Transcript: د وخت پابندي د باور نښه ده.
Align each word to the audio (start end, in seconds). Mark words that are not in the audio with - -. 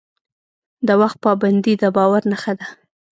د 0.87 0.89
وخت 1.01 1.17
پابندي 1.25 1.73
د 1.81 1.83
باور 1.95 2.21
نښه 2.31 2.53
ده. 2.59 2.67